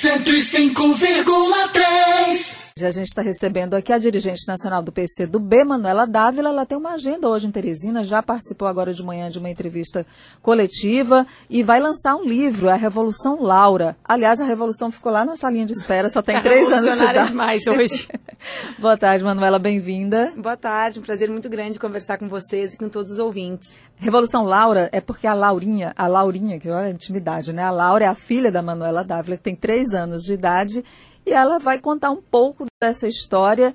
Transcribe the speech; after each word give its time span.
105,3. 0.00 2.67
A 2.86 2.90
gente 2.90 3.06
está 3.06 3.22
recebendo 3.22 3.74
aqui 3.74 3.92
a 3.92 3.98
dirigente 3.98 4.46
nacional 4.46 4.82
do 4.82 4.92
PC 4.92 5.26
do 5.26 5.40
B, 5.40 5.64
Manuela 5.64 6.06
Dávila. 6.06 6.50
Ela 6.50 6.66
tem 6.66 6.78
uma 6.78 6.92
agenda 6.92 7.28
hoje 7.28 7.46
em 7.46 7.50
Teresina, 7.50 8.04
já 8.04 8.22
participou 8.22 8.68
agora 8.68 8.92
de 8.92 9.02
manhã 9.02 9.28
de 9.28 9.38
uma 9.38 9.50
entrevista 9.50 10.06
coletiva 10.42 11.26
e 11.50 11.62
vai 11.62 11.80
lançar 11.80 12.16
um 12.16 12.24
livro, 12.24 12.68
A 12.68 12.74
Revolução 12.74 13.42
Laura. 13.42 13.96
Aliás, 14.04 14.40
a 14.40 14.44
Revolução 14.44 14.90
ficou 14.90 15.10
lá 15.10 15.24
na 15.24 15.36
salinha 15.36 15.66
de 15.66 15.72
espera, 15.72 16.08
só 16.08 16.22
tem 16.22 16.36
tá 16.36 16.42
três 16.42 16.70
anos 16.70 16.96
de 16.96 17.04
idade. 17.04 17.28
demais 17.28 17.66
hoje. 17.66 18.08
Boa 18.78 18.96
tarde, 18.96 19.24
Manuela, 19.24 19.58
bem-vinda. 19.58 20.32
Boa 20.36 20.56
tarde, 20.56 21.00
um 21.00 21.02
prazer 21.02 21.28
muito 21.28 21.48
grande 21.48 21.78
conversar 21.78 22.18
com 22.18 22.28
vocês 22.28 22.74
e 22.74 22.78
com 22.78 22.88
todos 22.88 23.10
os 23.10 23.18
ouvintes. 23.18 23.76
Revolução 23.96 24.44
Laura 24.44 24.88
é 24.92 25.00
porque 25.00 25.26
a 25.26 25.34
Laurinha, 25.34 25.92
a 25.96 26.06
Laurinha, 26.06 26.60
que 26.60 26.68
olha 26.70 26.86
a 26.86 26.90
intimidade, 26.90 27.52
né? 27.52 27.64
A 27.64 27.70
Laura 27.70 28.04
é 28.04 28.08
a 28.08 28.14
filha 28.14 28.52
da 28.52 28.62
Manuela 28.62 29.02
Dávila, 29.02 29.36
que 29.36 29.42
tem 29.42 29.56
três 29.56 29.92
anos 29.92 30.22
de 30.22 30.34
idade 30.34 30.84
e 31.28 31.32
ela 31.32 31.58
vai 31.58 31.78
contar 31.78 32.10
um 32.10 32.22
pouco 32.22 32.64
dessa 32.80 33.06
história. 33.06 33.74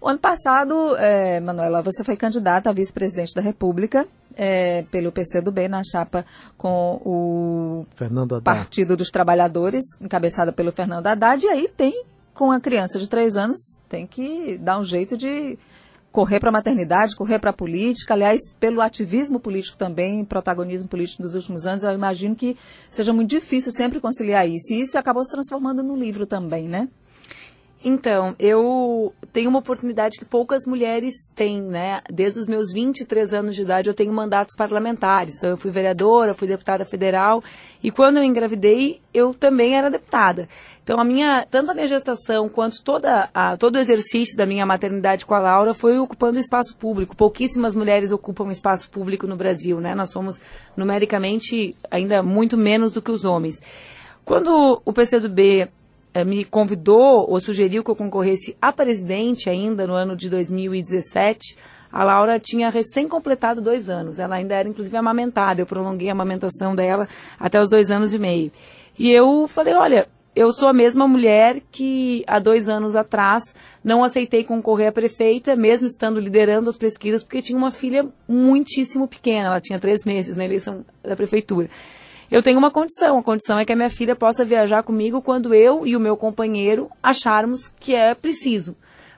O 0.00 0.08
ano 0.08 0.18
passado, 0.18 0.96
é, 0.96 1.40
Manuela, 1.40 1.82
você 1.82 2.02
foi 2.02 2.16
candidata 2.16 2.70
a 2.70 2.72
vice-presidente 2.72 3.34
da 3.34 3.42
República 3.42 4.06
é, 4.34 4.82
pelo 4.90 5.12
PCdoB 5.12 5.68
na 5.68 5.82
chapa 5.84 6.24
com 6.56 7.00
o 7.04 7.86
Partido 8.42 8.96
dos 8.96 9.10
Trabalhadores, 9.10 9.84
encabeçada 10.00 10.52
pelo 10.52 10.72
Fernando 10.72 11.06
Haddad, 11.06 11.44
e 11.44 11.48
aí 11.48 11.68
tem, 11.68 12.04
com 12.34 12.50
a 12.50 12.60
criança 12.60 12.98
de 12.98 13.08
três 13.08 13.36
anos, 13.36 13.56
tem 13.88 14.06
que 14.06 14.58
dar 14.58 14.78
um 14.78 14.84
jeito 14.84 15.16
de 15.16 15.58
correr 16.16 16.40
para 16.40 16.48
a 16.48 16.52
maternidade, 16.52 17.14
correr 17.14 17.38
para 17.38 17.50
a 17.50 17.52
política, 17.52 18.14
aliás, 18.14 18.40
pelo 18.58 18.80
ativismo 18.80 19.38
político 19.38 19.76
também, 19.76 20.24
protagonismo 20.24 20.88
político 20.88 21.22
dos 21.22 21.34
últimos 21.34 21.66
anos, 21.66 21.82
eu 21.82 21.92
imagino 21.92 22.34
que 22.34 22.56
seja 22.88 23.12
muito 23.12 23.28
difícil 23.28 23.70
sempre 23.70 24.00
conciliar 24.00 24.48
isso. 24.48 24.72
E 24.72 24.80
isso 24.80 24.96
acabou 24.96 25.22
se 25.26 25.32
transformando 25.32 25.82
no 25.82 25.94
livro 25.94 26.26
também, 26.26 26.68
né? 26.68 26.88
Então, 27.84 28.34
eu 28.38 29.12
tenho 29.30 29.50
uma 29.50 29.58
oportunidade 29.58 30.18
que 30.18 30.24
poucas 30.24 30.62
mulheres 30.66 31.14
têm, 31.34 31.60
né? 31.60 32.00
Desde 32.10 32.40
os 32.40 32.48
meus 32.48 32.72
23 32.72 33.34
anos 33.34 33.54
de 33.54 33.60
idade 33.60 33.88
eu 33.88 33.94
tenho 33.94 34.10
mandatos 34.10 34.56
parlamentares. 34.56 35.36
Então, 35.36 35.50
eu 35.50 35.56
fui 35.58 35.70
vereadora, 35.70 36.34
fui 36.34 36.48
deputada 36.48 36.86
federal 36.86 37.44
e 37.82 37.90
quando 37.90 38.16
eu 38.16 38.24
engravidei, 38.24 39.02
eu 39.12 39.34
também 39.34 39.76
era 39.76 39.90
deputada. 39.90 40.48
Então, 40.86 41.00
a 41.00 41.04
minha, 41.04 41.44
tanto 41.50 41.72
a 41.72 41.74
minha 41.74 41.88
gestação 41.88 42.48
quanto 42.48 42.80
toda 42.80 43.28
a, 43.34 43.56
todo 43.56 43.74
o 43.74 43.78
exercício 43.80 44.36
da 44.36 44.46
minha 44.46 44.64
maternidade 44.64 45.26
com 45.26 45.34
a 45.34 45.40
Laura 45.40 45.74
foi 45.74 45.98
ocupando 45.98 46.38
espaço 46.38 46.76
público. 46.76 47.16
Pouquíssimas 47.16 47.74
mulheres 47.74 48.12
ocupam 48.12 48.48
espaço 48.52 48.88
público 48.88 49.26
no 49.26 49.34
Brasil, 49.34 49.80
né? 49.80 49.96
Nós 49.96 50.10
somos 50.10 50.40
numericamente 50.76 51.72
ainda 51.90 52.22
muito 52.22 52.56
menos 52.56 52.92
do 52.92 53.02
que 53.02 53.10
os 53.10 53.24
homens. 53.24 53.60
Quando 54.24 54.80
o 54.84 54.92
PCdoB 54.92 55.68
eh, 56.14 56.24
me 56.24 56.44
convidou 56.44 57.28
ou 57.28 57.40
sugeriu 57.40 57.82
que 57.82 57.90
eu 57.90 57.96
concorresse 57.96 58.56
a 58.62 58.72
presidente 58.72 59.50
ainda 59.50 59.88
no 59.88 59.92
ano 59.92 60.14
de 60.14 60.30
2017, 60.30 61.56
a 61.90 62.04
Laura 62.04 62.38
tinha 62.38 62.70
recém 62.70 63.08
completado 63.08 63.60
dois 63.60 63.90
anos. 63.90 64.20
Ela 64.20 64.36
ainda 64.36 64.54
era, 64.54 64.68
inclusive, 64.68 64.96
amamentada. 64.96 65.60
Eu 65.60 65.66
prolonguei 65.66 66.08
a 66.10 66.12
amamentação 66.12 66.76
dela 66.76 67.08
até 67.40 67.60
os 67.60 67.68
dois 67.68 67.90
anos 67.90 68.14
e 68.14 68.20
meio. 68.20 68.52
E 68.96 69.10
eu 69.10 69.48
falei, 69.48 69.74
olha, 69.74 70.08
eu 70.36 70.52
sou 70.52 70.68
a 70.68 70.72
mesma 70.72 71.08
mulher 71.08 71.62
que 71.72 72.22
há 72.26 72.38
dois 72.38 72.68
anos 72.68 72.94
atrás 72.94 73.42
não 73.82 74.04
aceitei 74.04 74.44
concorrer 74.44 74.88
a 74.88 74.92
prefeita, 74.92 75.56
mesmo 75.56 75.86
estando 75.86 76.20
liderando 76.20 76.68
as 76.68 76.76
pesquisas, 76.76 77.22
porque 77.22 77.40
tinha 77.40 77.56
uma 77.56 77.70
filha 77.70 78.06
muitíssimo 78.28 79.08
pequena, 79.08 79.48
ela 79.48 79.60
tinha 79.62 79.78
três 79.78 80.04
meses 80.04 80.36
na 80.36 80.44
eleição 80.44 80.84
da 81.02 81.16
prefeitura. 81.16 81.70
Eu 82.30 82.42
tenho 82.42 82.58
uma 82.58 82.70
condição, 82.70 83.18
a 83.18 83.22
condição 83.22 83.58
é 83.58 83.64
que 83.64 83.72
a 83.72 83.76
minha 83.76 83.88
filha 83.88 84.14
possa 84.14 84.44
viajar 84.44 84.82
comigo 84.82 85.22
quando 85.22 85.54
eu 85.54 85.86
e 85.86 85.96
o 85.96 86.00
meu 86.00 86.16
companheiro 86.18 86.90
acharmos 87.02 87.72
que 87.80 87.94
é 87.94 88.14
preciso, 88.14 88.76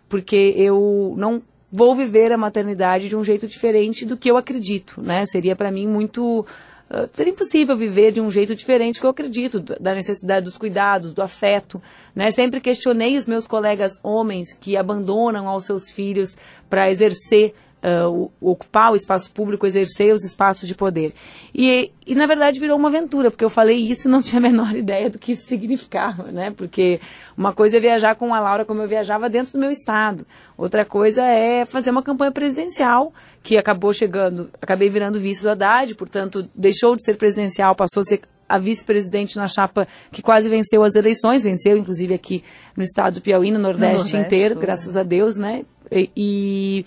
porque 0.09 0.55
eu 0.57 1.15
não 1.17 1.43
vou 1.73 1.97
viver 1.97 2.31
a 2.31 2.39
maternidade 2.39 3.09
de 3.09 3.17
um 3.17 3.25
jeito 3.25 3.49
diferente 3.49 4.07
do 4.07 4.17
que 4.17 4.31
eu 4.31 4.37
acredito, 4.37 5.03
né? 5.03 5.25
Seria 5.27 5.57
para 5.57 5.73
mim 5.73 5.87
muito 5.87 6.47
Uh, 6.91 7.09
seria 7.13 7.33
impossível 7.33 7.77
viver 7.77 8.13
de 8.13 8.21
um 8.21 8.31
jeito 8.31 8.55
diferente 8.55 8.99
que 8.99 9.05
eu 9.05 9.11
acredito, 9.11 9.61
da 9.61 9.95
necessidade 9.95 10.47
dos 10.47 10.57
cuidados, 10.57 11.13
do 11.13 11.21
afeto. 11.21 11.83
Né? 12.15 12.31
Sempre 12.31 12.61
questionei 12.61 13.17
os 13.17 13.27
meus 13.27 13.47
colegas 13.47 13.93
homens 14.03 14.55
que 14.55 14.77
abandonam 14.77 15.49
aos 15.49 15.65
seus 15.65 15.91
filhos 15.91 16.37
para 16.69 16.91
exercer 16.91 17.55
uh, 17.83 18.31
ocupar 18.41 18.93
o 18.93 18.97
espaço 18.97 19.31
público, 19.33 19.67
exercer 19.67 20.13
os 20.13 20.25
espaços 20.25 20.69
de 20.69 20.75
poder. 20.75 21.13
E, 21.55 21.93
e, 22.07 22.15
na 22.15 22.27
verdade, 22.27 22.61
virou 22.61 22.77
uma 22.77 22.89
aventura, 22.89 23.31
porque 23.31 23.45
eu 23.45 23.51
falei 23.51 23.77
isso 23.77 24.09
e 24.09 24.11
não 24.11 24.21
tinha 24.23 24.39
a 24.39 24.43
menor 24.43 24.75
ideia 24.75 25.11
do 25.11 25.19
que 25.19 25.33
isso 25.33 25.47
significava, 25.47 26.25
né? 26.25 26.51
Porque 26.51 27.01
uma 27.37 27.53
coisa 27.53 27.77
é 27.77 27.81
viajar 27.81 28.15
com 28.15 28.35
a 28.35 28.41
Laura 28.41 28.65
como 28.65 28.83
eu 28.83 28.89
viajava 28.89 29.29
dentro 29.29 29.53
do 29.53 29.59
meu 29.59 29.71
estado. 29.71 30.27
Outra 30.57 30.85
coisa 30.85 31.23
é 31.23 31.65
fazer 31.65 31.91
uma 31.91 32.03
campanha 32.03 32.33
presidencial, 32.33 33.13
que 33.43 33.57
acabou 33.57 33.95
chegando, 33.95 34.51
acabei 34.61 34.89
virando 34.89 35.21
vice 35.21 35.43
do 35.43 35.49
Haddad, 35.49 35.95
portanto, 35.95 36.49
deixou 36.55 36.97
de 36.97 37.03
ser 37.03 37.17
presidencial, 37.17 37.75
passou 37.75 38.01
a 38.01 38.05
ser 38.05 38.21
a 38.49 38.59
vice-presidente 38.59 39.37
na 39.37 39.47
chapa 39.47 39.87
que 40.11 40.23
quase 40.23 40.49
venceu 40.49 40.83
as 40.83 40.95
eleições, 40.95 41.43
venceu 41.43 41.77
inclusive 41.77 42.15
aqui 42.15 42.43
no 42.77 42.83
estado 42.83 43.15
do 43.15 43.21
Piauí, 43.21 43.51
no 43.51 43.59
Nordeste, 43.59 43.87
no 43.87 43.95
Nordeste 43.95 44.17
inteiro, 44.17 44.59
graças 44.59 44.97
a 44.97 45.03
Deus, 45.03 45.37
né? 45.37 45.65
E, 45.93 46.85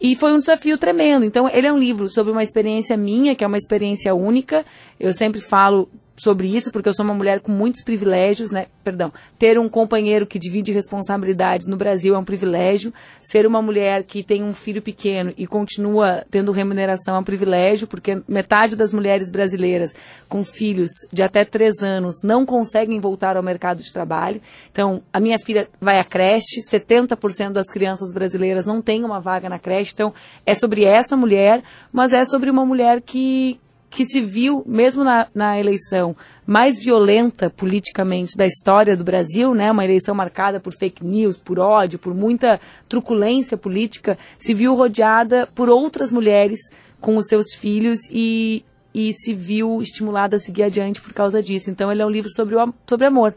e 0.00 0.16
foi 0.16 0.32
um 0.32 0.38
desafio 0.38 0.76
tremendo. 0.76 1.24
Então, 1.24 1.48
ele 1.48 1.66
é 1.66 1.72
um 1.72 1.78
livro 1.78 2.08
sobre 2.08 2.32
uma 2.32 2.42
experiência 2.42 2.96
minha, 2.96 3.34
que 3.34 3.44
é 3.44 3.46
uma 3.46 3.56
experiência 3.56 4.14
única. 4.14 4.64
Eu 4.98 5.12
sempre 5.12 5.40
falo 5.40 5.88
sobre 6.16 6.46
isso, 6.48 6.70
porque 6.70 6.88
eu 6.88 6.94
sou 6.94 7.04
uma 7.04 7.14
mulher 7.14 7.40
com 7.40 7.50
muitos 7.50 7.82
privilégios, 7.82 8.50
né? 8.50 8.66
Perdão, 8.82 9.12
ter 9.38 9.58
um 9.58 9.68
companheiro 9.68 10.26
que 10.26 10.38
divide 10.38 10.72
responsabilidades 10.72 11.66
no 11.66 11.76
Brasil 11.76 12.14
é 12.14 12.18
um 12.18 12.24
privilégio. 12.24 12.92
Ser 13.20 13.46
uma 13.46 13.60
mulher 13.60 14.04
que 14.04 14.22
tem 14.22 14.42
um 14.42 14.52
filho 14.52 14.80
pequeno 14.80 15.32
e 15.36 15.46
continua 15.46 16.24
tendo 16.30 16.52
remuneração 16.52 17.16
é 17.16 17.18
um 17.18 17.24
privilégio, 17.24 17.86
porque 17.86 18.22
metade 18.28 18.76
das 18.76 18.92
mulheres 18.92 19.30
brasileiras 19.30 19.94
com 20.28 20.44
filhos 20.44 20.90
de 21.12 21.22
até 21.22 21.44
três 21.44 21.78
anos 21.82 22.22
não 22.22 22.46
conseguem 22.46 23.00
voltar 23.00 23.36
ao 23.36 23.42
mercado 23.42 23.82
de 23.82 23.92
trabalho. 23.92 24.40
Então, 24.70 25.02
a 25.12 25.20
minha 25.20 25.38
filha 25.38 25.68
vai 25.80 25.98
à 25.98 26.04
creche, 26.04 26.60
70% 26.60 27.52
das 27.52 27.66
crianças 27.66 28.12
brasileiras 28.12 28.66
não 28.66 28.80
têm 28.80 29.04
uma 29.04 29.20
vaga 29.20 29.48
na 29.48 29.58
creche. 29.58 29.92
Então, 29.92 30.12
é 30.46 30.54
sobre 30.54 30.84
essa 30.84 31.16
mulher, 31.16 31.62
mas 31.92 32.12
é 32.12 32.24
sobre 32.24 32.50
uma 32.50 32.64
mulher 32.64 33.00
que, 33.00 33.58
que 33.94 34.04
se 34.04 34.20
viu, 34.20 34.64
mesmo 34.66 35.04
na, 35.04 35.28
na 35.32 35.58
eleição 35.58 36.16
mais 36.44 36.82
violenta 36.82 37.48
politicamente 37.48 38.36
da 38.36 38.44
história 38.44 38.96
do 38.96 39.04
Brasil, 39.04 39.54
né, 39.54 39.70
uma 39.70 39.84
eleição 39.84 40.14
marcada 40.14 40.58
por 40.58 40.74
fake 40.74 41.06
news, 41.06 41.36
por 41.36 41.60
ódio, 41.60 41.96
por 41.96 42.12
muita 42.12 42.60
truculência 42.88 43.56
política, 43.56 44.18
se 44.36 44.52
viu 44.52 44.74
rodeada 44.74 45.48
por 45.54 45.68
outras 45.68 46.10
mulheres 46.10 46.58
com 47.00 47.16
os 47.16 47.26
seus 47.26 47.54
filhos 47.54 48.00
e, 48.10 48.64
e 48.92 49.12
se 49.12 49.32
viu 49.32 49.80
estimulada 49.80 50.38
a 50.38 50.40
seguir 50.40 50.64
adiante 50.64 51.00
por 51.00 51.12
causa 51.12 51.40
disso. 51.40 51.70
Então, 51.70 51.90
ele 51.92 52.02
é 52.02 52.06
um 52.06 52.10
livro 52.10 52.30
sobre, 52.30 52.56
o, 52.56 52.74
sobre 52.88 53.06
amor. 53.06 53.32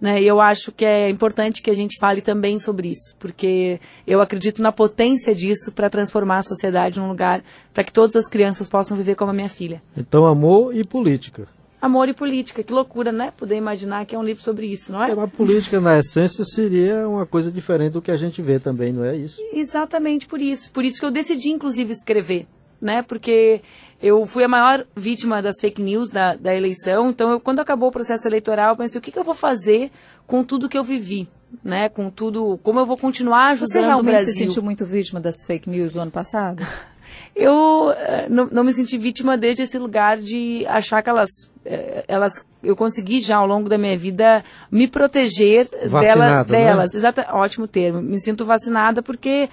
Né? 0.00 0.22
E 0.22 0.26
eu 0.26 0.40
acho 0.40 0.72
que 0.72 0.84
é 0.84 1.10
importante 1.10 1.60
que 1.60 1.70
a 1.70 1.74
gente 1.74 1.98
fale 2.00 2.22
também 2.22 2.58
sobre 2.58 2.88
isso, 2.88 3.14
porque 3.18 3.78
eu 4.06 4.20
acredito 4.20 4.62
na 4.62 4.72
potência 4.72 5.34
disso 5.34 5.70
para 5.70 5.90
transformar 5.90 6.38
a 6.38 6.42
sociedade 6.42 6.98
num 6.98 7.08
lugar 7.08 7.42
para 7.74 7.84
que 7.84 7.92
todas 7.92 8.16
as 8.16 8.28
crianças 8.28 8.66
possam 8.66 8.96
viver 8.96 9.14
como 9.14 9.30
a 9.30 9.34
minha 9.34 9.48
filha. 9.48 9.82
Então, 9.96 10.24
amor 10.24 10.74
e 10.74 10.84
política. 10.84 11.46
Amor 11.80 12.10
e 12.10 12.14
política, 12.14 12.62
que 12.62 12.72
loucura, 12.72 13.10
né? 13.10 13.32
Poder 13.34 13.56
imaginar 13.56 14.04
que 14.04 14.14
é 14.14 14.18
um 14.18 14.22
livro 14.22 14.42
sobre 14.42 14.66
isso, 14.66 14.92
não 14.92 15.02
é? 15.02 15.10
é 15.10 15.12
a 15.12 15.26
política, 15.26 15.80
na 15.80 15.98
essência, 15.98 16.44
seria 16.44 17.08
uma 17.08 17.24
coisa 17.24 17.50
diferente 17.50 17.92
do 17.92 18.02
que 18.02 18.10
a 18.10 18.16
gente 18.18 18.42
vê 18.42 18.58
também, 18.58 18.92
não 18.92 19.02
é 19.02 19.16
isso? 19.16 19.40
Exatamente 19.52 20.26
por 20.26 20.42
isso. 20.42 20.70
Por 20.72 20.84
isso 20.84 21.00
que 21.00 21.06
eu 21.06 21.10
decidi, 21.10 21.48
inclusive, 21.48 21.90
escrever, 21.90 22.46
né? 22.80 23.02
Porque 23.02 23.62
eu 24.02 24.26
fui 24.26 24.44
a 24.44 24.48
maior 24.48 24.86
vítima 24.96 25.42
das 25.42 25.60
fake 25.60 25.82
news 25.82 26.10
da, 26.10 26.34
da 26.34 26.54
eleição. 26.54 27.10
Então, 27.10 27.30
eu, 27.32 27.40
quando 27.40 27.60
acabou 27.60 27.88
o 27.88 27.92
processo 27.92 28.26
eleitoral, 28.26 28.70
eu 28.70 28.76
pensei, 28.76 28.98
o 28.98 29.02
que, 29.02 29.12
que 29.12 29.18
eu 29.18 29.24
vou 29.24 29.34
fazer 29.34 29.90
com 30.26 30.42
tudo 30.42 30.68
que 30.68 30.78
eu 30.78 30.84
vivi? 30.84 31.28
Né, 31.64 31.88
com 31.88 32.08
tudo, 32.08 32.60
como 32.62 32.78
eu 32.78 32.86
vou 32.86 32.96
continuar 32.96 33.48
ajudando 33.48 33.72
Você 33.72 33.80
realmente 33.80 34.08
o 34.08 34.12
Brasil. 34.12 34.32
se 34.32 34.38
sentiu 34.38 34.62
muito 34.62 34.86
vítima 34.86 35.18
das 35.18 35.44
fake 35.44 35.68
news 35.68 35.96
no 35.96 36.02
ano 36.02 36.10
passado? 36.12 36.64
eu 37.34 37.90
eh, 37.90 38.28
não, 38.28 38.46
não, 38.46 38.62
me 38.62 38.72
senti 38.72 38.96
vítima 38.96 39.36
desde 39.36 39.62
esse 39.62 39.78
lugar 39.78 40.18
de 40.18 40.64
achar 40.68 41.02
que 41.02 41.10
elas, 41.10 41.28
eh, 41.64 42.04
elas 42.06 42.46
eu 42.62 42.76
consegui 42.76 43.20
já 43.20 43.38
ao 43.38 43.48
longo 43.48 43.68
da 43.68 43.76
minha 43.76 43.98
vida 43.98 44.44
me 44.70 44.86
proteger 44.86 45.68
dela, 45.68 46.44
né? 46.44 46.44
delas. 46.44 46.92
Né? 46.92 46.98
Exato, 46.98 47.20
ótimo 47.32 47.66
termo. 47.66 48.00
Me 48.00 48.20
sinto 48.20 48.44
vacinada 48.44 49.02
porque 49.02 49.48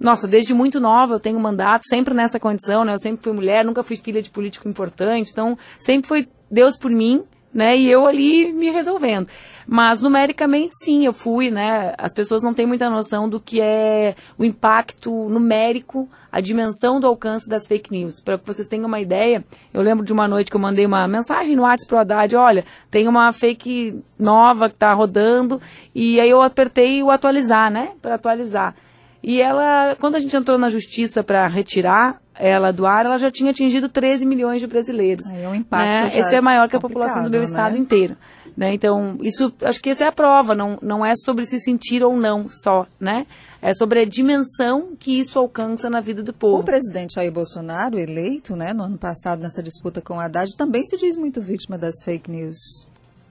nossa, 0.00 0.28
desde 0.28 0.54
muito 0.54 0.78
nova 0.78 1.14
eu 1.14 1.20
tenho 1.20 1.38
mandato, 1.40 1.82
sempre 1.88 2.14
nessa 2.14 2.38
condição, 2.38 2.84
né? 2.84 2.92
Eu 2.94 2.98
sempre 2.98 3.22
fui 3.22 3.32
mulher, 3.32 3.64
nunca 3.64 3.82
fui 3.82 3.96
filha 3.96 4.22
de 4.22 4.30
político 4.30 4.68
importante, 4.68 5.30
então 5.30 5.58
sempre 5.76 6.06
foi 6.08 6.28
Deus 6.50 6.76
por 6.78 6.90
mim, 6.90 7.24
né? 7.52 7.76
E 7.76 7.90
eu 7.90 8.06
ali 8.06 8.52
me 8.52 8.70
resolvendo. 8.70 9.28
Mas 9.66 10.00
numericamente 10.00 10.74
sim, 10.82 11.04
eu 11.04 11.12
fui, 11.12 11.50
né? 11.50 11.94
As 11.98 12.14
pessoas 12.14 12.42
não 12.42 12.54
têm 12.54 12.66
muita 12.66 12.88
noção 12.88 13.28
do 13.28 13.40
que 13.40 13.60
é 13.60 14.14
o 14.38 14.44
impacto 14.44 15.28
numérico, 15.28 16.08
a 16.30 16.40
dimensão 16.40 17.00
do 17.00 17.06
alcance 17.06 17.48
das 17.48 17.66
fake 17.66 17.90
news. 17.90 18.20
Para 18.20 18.38
que 18.38 18.46
vocês 18.46 18.68
tenham 18.68 18.86
uma 18.86 19.00
ideia, 19.00 19.44
eu 19.74 19.82
lembro 19.82 20.04
de 20.04 20.12
uma 20.12 20.28
noite 20.28 20.50
que 20.50 20.56
eu 20.56 20.60
mandei 20.60 20.86
uma 20.86 21.08
mensagem 21.08 21.56
no 21.56 21.62
WhatsApp 21.62 21.88
pro 21.88 21.98
Haddad, 21.98 22.36
olha, 22.36 22.64
tem 22.90 23.08
uma 23.08 23.32
fake 23.32 24.02
nova 24.18 24.68
que 24.68 24.76
está 24.76 24.92
rodando, 24.92 25.60
e 25.94 26.20
aí 26.20 26.30
eu 26.30 26.40
apertei 26.40 27.02
o 27.02 27.10
atualizar, 27.10 27.70
né? 27.70 27.90
Para 28.00 28.14
atualizar. 28.14 28.74
E 29.22 29.40
ela, 29.40 29.96
quando 29.96 30.14
a 30.14 30.18
gente 30.18 30.36
entrou 30.36 30.58
na 30.58 30.70
justiça 30.70 31.22
para 31.22 31.46
retirar 31.48 32.20
ela 32.34 32.72
do 32.72 32.86
ar, 32.86 33.04
ela 33.04 33.18
já 33.18 33.30
tinha 33.30 33.50
atingido 33.50 33.88
13 33.88 34.24
milhões 34.24 34.60
de 34.60 34.66
brasileiros. 34.66 35.28
É 35.30 35.48
um 35.48 35.54
impacto 35.54 36.14
né? 36.14 36.20
Isso 36.20 36.34
é 36.34 36.40
maior 36.40 36.68
que 36.68 36.76
a 36.76 36.80
população 36.80 37.24
do 37.24 37.30
meu 37.30 37.40
né? 37.40 37.46
estado 37.46 37.76
inteiro. 37.76 38.16
Né? 38.56 38.74
Então, 38.74 39.16
isso, 39.20 39.52
acho 39.62 39.80
que 39.80 39.90
essa 39.90 40.04
é 40.04 40.08
a 40.08 40.12
prova, 40.12 40.54
não, 40.54 40.78
não 40.82 41.06
é 41.06 41.12
sobre 41.24 41.46
se 41.46 41.60
sentir 41.60 42.02
ou 42.02 42.16
não 42.16 42.48
só, 42.48 42.86
né? 42.98 43.26
É 43.60 43.72
sobre 43.72 44.00
a 44.00 44.04
dimensão 44.04 44.96
que 44.98 45.18
isso 45.18 45.38
alcança 45.38 45.90
na 45.90 46.00
vida 46.00 46.22
do 46.22 46.32
povo. 46.32 46.62
O 46.62 46.64
presidente 46.64 47.14
Jair 47.14 47.32
Bolsonaro, 47.32 47.98
eleito 47.98 48.54
né, 48.54 48.72
no 48.72 48.84
ano 48.84 48.98
passado 48.98 49.40
nessa 49.40 49.62
disputa 49.62 50.00
com 50.00 50.14
o 50.14 50.20
Haddad, 50.20 50.56
também 50.56 50.84
se 50.84 50.96
diz 50.96 51.16
muito 51.16 51.40
vítima 51.40 51.76
das 51.76 52.02
fake 52.04 52.30
news 52.30 52.56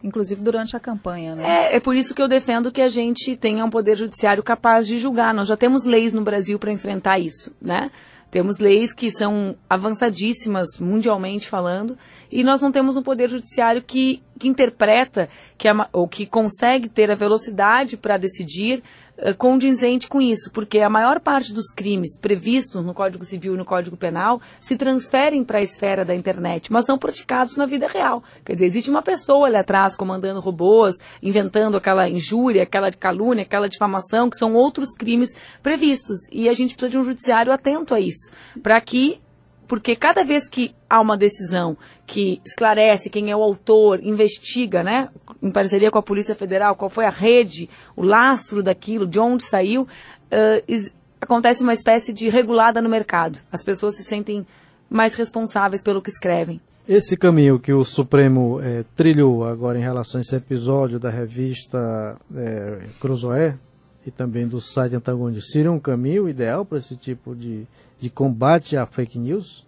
inclusive 0.07 0.41
durante 0.41 0.75
a 0.75 0.79
campanha, 0.79 1.35
né? 1.35 1.43
É, 1.71 1.75
é 1.75 1.79
por 1.79 1.95
isso 1.95 2.15
que 2.15 2.21
eu 2.21 2.27
defendo 2.27 2.71
que 2.71 2.81
a 2.81 2.87
gente 2.87 3.35
tenha 3.35 3.63
um 3.63 3.69
poder 3.69 3.97
judiciário 3.97 4.41
capaz 4.41 4.87
de 4.87 4.97
julgar. 4.97 5.33
Nós 5.33 5.47
já 5.47 5.57
temos 5.57 5.83
leis 5.83 6.13
no 6.13 6.23
Brasil 6.23 6.57
para 6.57 6.71
enfrentar 6.71 7.19
isso, 7.19 7.51
né? 7.61 7.91
Temos 8.29 8.59
leis 8.59 8.93
que 8.93 9.09
são 9.09 9.55
avançadíssimas 9.69 10.79
mundialmente 10.79 11.47
falando, 11.47 11.97
e 12.29 12.43
nós 12.43 12.59
não 12.59 12.71
temos 12.71 12.97
um 12.97 13.01
poder 13.01 13.29
judiciário 13.29 13.81
que, 13.81 14.21
que 14.37 14.49
interpreta, 14.49 15.29
que 15.57 15.67
é, 15.67 15.71
ou 15.93 16.07
que 16.07 16.25
consegue 16.25 16.89
ter 16.89 17.09
a 17.09 17.15
velocidade 17.15 17.95
para 17.95 18.17
decidir 18.17 18.83
condizente 19.37 20.07
com 20.07 20.21
isso, 20.21 20.51
porque 20.51 20.79
a 20.79 20.89
maior 20.89 21.19
parte 21.19 21.53
dos 21.53 21.71
crimes 21.73 22.19
previstos 22.19 22.85
no 22.85 22.93
Código 22.93 23.25
Civil 23.25 23.55
e 23.55 23.57
no 23.57 23.65
Código 23.65 23.97
Penal 23.97 24.39
se 24.59 24.77
transferem 24.77 25.43
para 25.43 25.59
a 25.59 25.63
esfera 25.63 26.05
da 26.05 26.15
internet, 26.15 26.71
mas 26.71 26.85
são 26.85 26.97
praticados 26.97 27.57
na 27.57 27.65
vida 27.65 27.87
real. 27.87 28.23
Quer 28.45 28.53
dizer, 28.53 28.65
existe 28.65 28.89
uma 28.89 29.01
pessoa 29.01 29.47
ali 29.47 29.55
atrás 29.55 29.95
comandando 29.95 30.39
robôs, 30.39 30.97
inventando 31.21 31.77
aquela 31.77 32.07
injúria, 32.07 32.63
aquela 32.63 32.91
calúnia, 32.91 33.43
aquela 33.43 33.67
difamação, 33.67 34.29
que 34.29 34.37
são 34.37 34.53
outros 34.53 34.93
crimes 34.93 35.29
previstos. 35.63 36.17
E 36.31 36.47
a 36.47 36.53
gente 36.53 36.75
precisa 36.75 36.91
de 36.91 36.97
um 36.97 37.03
judiciário 37.03 37.51
atento 37.51 37.95
a 37.95 37.99
isso, 37.99 38.31
para 38.61 38.79
que 38.79 39.19
porque 39.67 39.97
cada 39.97 40.23
vez 40.23 40.47
que 40.47 40.73
há 40.89 41.01
uma 41.01 41.17
decisão 41.17 41.77
que 42.07 42.41
esclarece 42.45 43.09
quem 43.09 43.29
é 43.29 43.35
o 43.35 43.43
autor, 43.43 43.99
investiga, 44.01 44.81
né, 44.81 45.09
em 45.43 45.51
parceria 45.51 45.91
com 45.91 45.99
a 45.99 46.03
Polícia 46.03 46.35
Federal, 46.35 46.75
qual 46.75 46.89
foi 46.89 47.05
a 47.05 47.09
rede, 47.09 47.69
o 47.95 48.01
lastro 48.01 48.63
daquilo, 48.63 49.05
de 49.05 49.19
onde 49.19 49.43
saiu, 49.43 49.83
uh, 49.83 50.91
acontece 51.19 51.61
uma 51.61 51.73
espécie 51.73 52.13
de 52.13 52.29
regulada 52.29 52.81
no 52.81 52.89
mercado. 52.89 53.39
As 53.51 53.61
pessoas 53.61 53.97
se 53.97 54.03
sentem 54.03 54.47
mais 54.89 55.15
responsáveis 55.15 55.81
pelo 55.81 56.01
que 56.01 56.09
escrevem. 56.09 56.61
Esse 56.87 57.17
caminho 57.17 57.59
que 57.59 57.73
o 57.73 57.83
Supremo 57.83 58.61
é, 58.61 58.85
trilhou 58.95 59.45
agora 59.45 59.77
em 59.77 59.81
relação 59.81 60.19
a 60.19 60.21
esse 60.21 60.33
episódio 60.33 60.97
da 60.97 61.09
revista 61.09 62.15
é, 62.33 62.79
Cruzoé 63.01 63.57
e 64.05 64.11
também 64.11 64.47
do 64.47 64.61
site 64.61 64.95
Antagônico, 64.95 65.41
seria 65.41 65.69
um 65.69 65.81
caminho 65.81 66.29
ideal 66.29 66.63
para 66.63 66.77
esse 66.77 66.95
tipo 66.95 67.35
de 67.35 67.67
de 67.99 68.09
combate 68.09 68.77
à 68.77 68.85
fake 68.85 69.17
news? 69.17 69.65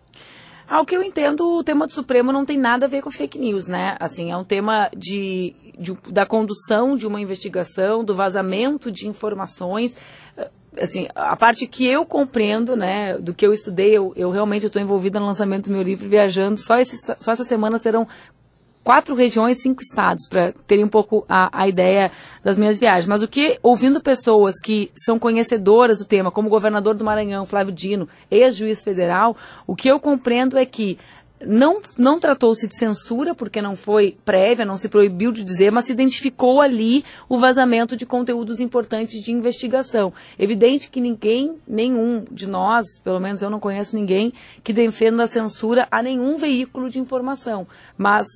Ao 0.70 0.86
que 0.86 0.96
eu 0.96 1.02
entendo, 1.02 1.58
o 1.58 1.64
tema 1.64 1.88
do 1.88 1.94
Supremo 1.94 2.32
não 2.32 2.46
tem 2.46 2.58
nada 2.58 2.86
a 2.86 2.90
ver 2.90 3.02
com 3.02 3.10
fake 3.10 3.40
news, 3.40 3.68
né? 3.68 3.98
Assim, 4.00 4.32
é 4.32 4.38
um 4.38 4.44
tema 4.44 4.90
de, 4.96 5.56
de 5.78 5.98
da 6.10 6.26
condução 6.26 6.96
de 6.96 7.08
uma 7.08 7.20
investigação, 7.20 8.04
do 8.04 8.14
vazamento 8.14 8.92
de 8.92 9.08
informações 9.08 9.98
assim, 10.78 11.08
a 11.16 11.36
parte 11.36 11.68
que 11.68 11.88
eu 11.88 12.06
compreendo, 12.06 12.76
né, 12.76 13.18
do 13.18 13.34
que 13.34 13.46
eu 13.46 13.54
estudei, 13.54 13.98
eu, 13.98 14.14
eu 14.16 14.30
realmente 14.30 14.66
estou 14.66 14.82
envolvida 14.82 15.20
no 15.20 15.26
lançamento 15.26 15.66
do 15.66 15.74
meu 15.74 15.82
livro, 15.82 16.08
viajando, 16.08 16.58
só, 16.60 16.78
esse, 16.78 16.98
só 17.18 17.32
essa 17.32 17.44
semana 17.44 17.80
serão 17.80 18.08
quatro 18.84 19.16
regiões, 19.16 19.62
cinco 19.62 19.82
estados, 19.82 20.28
para 20.28 20.54
terem 20.66 20.86
um 20.86 20.90
pouco 20.90 21.26
a, 21.28 21.50
a 21.52 21.68
ideia 21.68 22.12
das 22.44 22.58
minhas 22.58 22.80
viagens. 22.80 23.08
Mas 23.08 23.22
o 23.22 23.28
que, 23.28 23.60
ouvindo 23.62 24.02
pessoas 24.02 24.56
que 24.60 24.92
são 24.96 25.20
conhecedoras 25.20 26.00
do 26.00 26.06
tema, 26.06 26.32
como 26.32 26.48
o 26.48 26.52
governador 26.52 26.96
do 26.96 27.04
Maranhão, 27.04 27.46
Flávio 27.46 27.74
Dino, 27.74 28.08
ex-juiz 28.32 28.82
federal, 28.82 29.36
o 29.68 29.76
que 29.76 29.90
eu 29.90 30.00
compreendo 30.00 30.58
é 30.58 30.66
que 30.66 30.98
não, 31.46 31.82
não 31.98 32.20
tratou-se 32.20 32.68
de 32.68 32.76
censura, 32.76 33.34
porque 33.34 33.62
não 33.62 33.76
foi 33.76 34.18
prévia, 34.26 34.66
não 34.66 34.78
se 34.78 34.90
proibiu 34.90 35.32
de 35.32 35.44
dizer, 35.44 35.72
mas 35.72 35.86
se 35.86 35.94
identificou 35.94 36.60
ali 36.62 37.06
o 37.30 37.40
vazamento 37.40 37.96
de 37.96 38.06
conteúdos 38.06 38.60
importantes 38.60 39.22
de 39.22 39.32
investigação. 39.32 40.12
Evidente 40.38 40.92
que 40.92 41.00
ninguém, 41.00 41.58
nenhum 41.68 42.26
de 42.30 42.48
nós, 42.48 42.86
pelo 43.04 43.20
menos 43.20 43.42
eu 43.42 43.50
não 43.50 43.60
conheço 43.60 43.96
ninguém, 43.96 44.34
que 44.64 44.74
defenda 44.74 45.24
a 45.24 45.28
censura 45.28 45.88
a 45.90 46.04
nenhum 46.04 46.38
veículo 46.38 46.90
de 46.90 47.00
informação. 47.00 47.66
Mas 47.98 48.28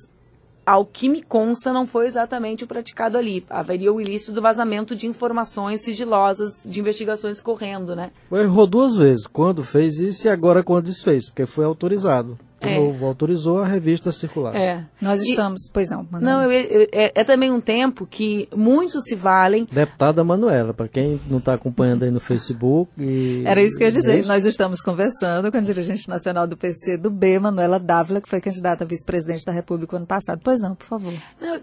ao 0.66 0.84
que 0.84 1.08
me 1.08 1.22
consta, 1.22 1.72
não 1.72 1.86
foi 1.86 2.06
exatamente 2.06 2.64
o 2.64 2.66
praticado 2.66 3.18
ali. 3.18 3.44
Haveria 3.48 3.92
o 3.92 4.00
ilícito 4.00 4.32
do 4.32 4.42
vazamento 4.42 4.94
de 4.94 5.06
informações 5.06 5.82
sigilosas 5.82 6.62
de 6.64 6.80
investigações 6.80 7.40
correndo, 7.40 7.94
né? 7.94 8.10
Errou 8.32 8.66
duas 8.66 8.96
vezes, 8.96 9.26
quando 9.26 9.62
fez 9.62 9.98
isso 9.98 10.26
e 10.26 10.30
agora 10.30 10.62
quando 10.62 10.86
desfez, 10.86 11.28
porque 11.28 11.46
foi 11.46 11.64
autorizado 11.64 12.38
é. 12.68 12.78
novo, 12.78 13.06
autorizou 13.06 13.58
a 13.58 13.66
revista 13.66 14.12
circular. 14.12 14.54
É. 14.54 14.84
Nós 15.00 15.22
estamos, 15.22 15.66
e, 15.66 15.72
pois 15.72 15.88
não. 15.88 16.06
Não, 16.20 16.42
eu, 16.42 16.50
eu, 16.50 16.88
é, 16.92 17.12
é, 17.14 17.24
também 17.24 17.50
um 17.50 17.60
tempo 17.60 18.06
que 18.06 18.48
muitos 18.54 19.04
se 19.04 19.14
valem. 19.14 19.66
Deputada 19.70 20.22
Manuela, 20.24 20.72
para 20.74 20.88
quem 20.88 21.20
não 21.28 21.38
está 21.38 21.54
acompanhando 21.54 22.04
aí 22.04 22.10
no 22.10 22.20
Facebook. 22.20 22.90
E, 22.98 23.42
Era 23.44 23.62
isso 23.62 23.76
que 23.76 23.84
eu 23.84 23.88
ia 23.88 23.92
dizer. 23.92 24.24
Nós 24.26 24.44
estamos 24.44 24.80
conversando 24.80 25.50
com 25.50 25.58
a 25.58 25.60
dirigente 25.60 26.08
nacional 26.08 26.46
do 26.46 26.56
PC 26.56 26.96
do 26.96 27.10
B, 27.10 27.38
Manuela 27.38 27.78
Dávila, 27.78 28.20
que 28.20 28.28
foi 28.28 28.40
candidata 28.40 28.84
a 28.84 28.86
vice-presidente 28.86 29.44
da 29.44 29.52
República 29.52 29.96
ano 29.96 30.06
passado. 30.06 30.40
Pois 30.42 30.60
não, 30.60 30.74
por 30.74 30.86
favor. 30.86 31.12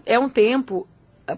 É 0.06 0.18
um 0.18 0.28
tempo 0.28 0.86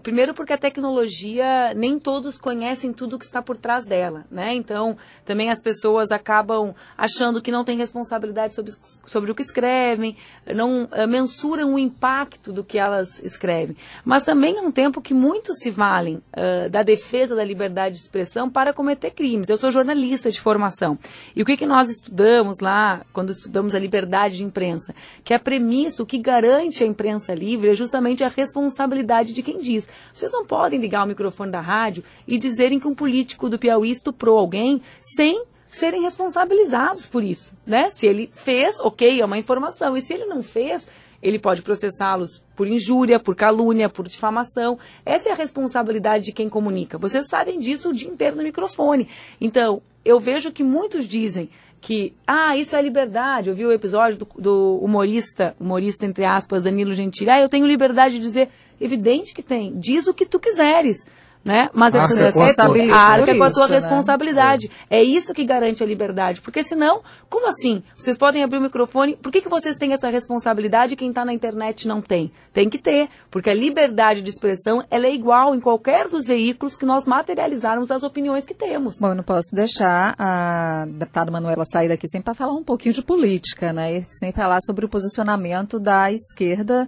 Primeiro 0.01 0.33
porque 0.33 0.51
a 0.51 0.57
tecnologia, 0.57 1.71
nem 1.75 1.99
todos 1.99 2.39
conhecem 2.39 2.91
tudo 2.91 3.19
que 3.19 3.25
está 3.25 3.39
por 3.39 3.55
trás 3.55 3.85
dela, 3.85 4.25
né? 4.31 4.55
Então, 4.55 4.97
também 5.23 5.51
as 5.51 5.61
pessoas 5.61 6.09
acabam 6.11 6.73
achando 6.97 7.39
que 7.39 7.51
não 7.51 7.63
têm 7.63 7.77
responsabilidade 7.77 8.55
sobre, 8.55 8.73
sobre 9.05 9.29
o 9.29 9.35
que 9.35 9.43
escrevem, 9.43 10.17
não 10.55 10.85
uh, 10.85 11.07
mensuram 11.07 11.75
o 11.75 11.79
impacto 11.79 12.51
do 12.51 12.63
que 12.63 12.79
elas 12.79 13.21
escrevem. 13.23 13.77
Mas 14.03 14.23
também 14.23 14.57
é 14.57 14.61
um 14.61 14.71
tempo 14.71 14.99
que 14.99 15.13
muitos 15.13 15.57
se 15.59 15.69
valem 15.69 16.15
uh, 16.15 16.67
da 16.71 16.81
defesa 16.81 17.35
da 17.35 17.43
liberdade 17.43 17.95
de 17.95 18.01
expressão 18.01 18.49
para 18.49 18.73
cometer 18.73 19.11
crimes. 19.11 19.49
Eu 19.49 19.57
sou 19.57 19.69
jornalista 19.69 20.31
de 20.31 20.41
formação. 20.41 20.97
E 21.35 21.43
o 21.43 21.45
que, 21.45 21.55
que 21.55 21.65
nós 21.67 21.91
estudamos 21.91 22.57
lá, 22.59 23.05
quando 23.13 23.31
estudamos 23.31 23.75
a 23.75 23.79
liberdade 23.79 24.37
de 24.37 24.43
imprensa? 24.43 24.95
Que 25.23 25.33
a 25.33 25.39
premissa, 25.39 26.01
o 26.01 26.07
que 26.07 26.17
garante 26.17 26.83
a 26.83 26.87
imprensa 26.87 27.35
livre 27.35 27.69
é 27.69 27.73
justamente 27.75 28.23
a 28.23 28.29
responsabilidade 28.29 29.31
de 29.31 29.43
quem 29.43 29.59
diz 29.59 29.74
diz: 29.75 29.89
vocês 30.11 30.31
não 30.31 30.45
podem 30.45 30.79
ligar 30.79 31.03
o 31.03 31.07
microfone 31.07 31.51
da 31.51 31.61
rádio 31.61 32.03
e 32.27 32.37
dizerem 32.37 32.79
que 32.79 32.87
um 32.87 32.95
político 32.95 33.49
do 33.49 33.59
Piauí 33.59 33.91
estuprou 33.91 34.37
alguém 34.37 34.81
sem 35.15 35.43
serem 35.67 36.01
responsabilizados 36.01 37.05
por 37.05 37.23
isso, 37.23 37.55
né? 37.65 37.89
Se 37.89 38.07
ele 38.07 38.31
fez, 38.33 38.79
ok, 38.79 39.19
é 39.19 39.25
uma 39.25 39.37
informação. 39.37 39.95
E 39.95 40.01
se 40.01 40.13
ele 40.13 40.25
não 40.25 40.41
fez, 40.41 40.87
ele 41.21 41.39
pode 41.39 41.61
processá-los 41.61 42.41
por 42.55 42.67
injúria, 42.67 43.19
por 43.19 43.35
calúnia, 43.35 43.89
por 43.89 44.07
difamação. 44.07 44.79
Essa 45.05 45.29
é 45.29 45.31
a 45.31 45.35
responsabilidade 45.35 46.25
de 46.25 46.31
quem 46.31 46.47
comunica. 46.47 46.97
Vocês 46.97 47.27
sabem 47.27 47.59
disso 47.59 47.89
o 47.89 47.93
dia 47.93 48.09
inteiro 48.09 48.37
no 48.37 48.43
microfone. 48.43 49.09
Então, 49.39 49.81
eu 50.03 50.19
vejo 50.19 50.51
que 50.51 50.63
muitos 50.63 51.05
dizem 51.05 51.49
que, 51.81 52.13
ah, 52.25 52.57
isso 52.57 52.75
é 52.75 52.81
liberdade. 52.81 53.49
Eu 53.49 53.55
vi 53.55 53.65
o 53.65 53.71
episódio 53.71 54.17
do, 54.17 54.27
do 54.37 54.79
humorista, 54.81 55.55
humorista 55.59 56.05
entre 56.05 56.25
aspas, 56.25 56.63
Danilo 56.63 56.93
Gentili. 56.93 57.29
Ah, 57.29 57.39
eu 57.39 57.49
tenho 57.49 57.67
liberdade 57.67 58.15
de 58.15 58.21
dizer. 58.21 58.49
Evidente 58.79 59.33
que 59.33 59.43
tem. 59.43 59.77
Diz 59.79 60.07
o 60.07 60.13
que 60.13 60.25
tu 60.25 60.39
quiseres 60.39 61.05
né? 61.45 61.69
Mas 61.73 61.93
é, 61.93 61.99
arca 61.99 62.31
com 62.33 62.41
a 62.41 62.97
arca 62.97 63.37
com 63.37 63.43
a 63.43 63.51
tua 63.51 63.67
responsabilidade. 63.67 64.67
Né? 64.67 64.97
É. 64.97 65.03
isso 65.03 65.31
que 65.31 65.45
garante 65.45 65.83
a 65.83 65.85
liberdade. 65.85 66.41
Porque 66.41 66.63
senão, 66.63 67.03
como 67.29 67.47
assim? 67.47 67.83
Vocês 67.95 68.17
podem 68.17 68.43
abrir 68.43 68.57
o 68.57 68.61
microfone, 68.61 69.15
por 69.15 69.31
que, 69.31 69.41
que 69.41 69.47
vocês 69.47 69.75
têm 69.77 69.93
essa 69.93 70.09
responsabilidade 70.09 70.93
e 70.93 70.97
quem 70.97 71.09
está 71.09 71.23
na 71.23 71.31
internet 71.31 71.87
não 71.87 72.01
tem? 72.01 72.31
Tem 72.51 72.67
que 72.67 72.79
ter, 72.79 73.09
porque 73.29 73.51
a 73.51 73.53
liberdade 73.53 74.23
de 74.23 74.31
expressão 74.31 74.83
ela 74.89 75.05
é 75.05 75.13
igual 75.13 75.53
em 75.53 75.59
qualquer 75.59 76.07
dos 76.07 76.25
veículos 76.25 76.75
que 76.75 76.85
nós 76.85 77.05
materializarmos 77.05 77.91
as 77.91 78.01
opiniões 78.01 78.43
que 78.43 78.55
temos. 78.55 78.97
Bom, 78.99 79.09
eu 79.09 79.15
não 79.15 79.23
posso 79.23 79.53
deixar 79.53 80.15
a 80.17 80.85
deputada 80.87 81.29
Manuela 81.29 81.63
sair 81.65 81.89
daqui 81.89 82.07
sem 82.09 82.23
para 82.23 82.33
falar 82.33 82.53
um 82.53 82.63
pouquinho 82.63 82.95
de 82.95 83.03
política, 83.03 83.71
né? 83.71 83.97
E 83.97 84.01
sem 84.03 84.31
falar 84.31 84.61
sobre 84.61 84.85
o 84.85 84.89
posicionamento 84.89 85.79
da 85.79 86.11
esquerda 86.11 86.87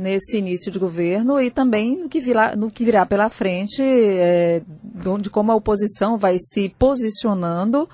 nesse 0.00 0.38
início 0.38 0.72
de 0.72 0.78
governo 0.78 1.38
e 1.38 1.50
também 1.50 1.94
no 1.94 2.08
que 2.08 2.20
virá, 2.20 2.56
no 2.56 2.70
que 2.70 2.84
virá 2.86 3.04
pela 3.04 3.28
frente, 3.28 3.82
é, 3.82 4.62
de 5.20 5.28
como 5.28 5.52
a 5.52 5.54
oposição 5.54 6.16
vai 6.16 6.38
se 6.38 6.70
posicionando 6.78 7.86